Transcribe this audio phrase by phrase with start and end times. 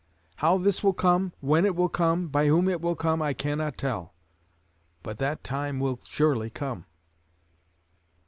[0.37, 3.77] How this will come, when it will come, by whom it will come, I cannot
[3.77, 4.15] tell;
[5.03, 6.87] but that time will surely come."